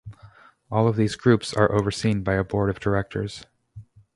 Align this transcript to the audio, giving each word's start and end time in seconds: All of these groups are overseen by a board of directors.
All 0.71 0.87
of 0.87 0.95
these 0.95 1.15
groups 1.15 1.53
are 1.53 1.71
overseen 1.71 2.23
by 2.23 2.33
a 2.33 2.43
board 2.43 2.71
of 2.71 2.79
directors. 2.79 3.45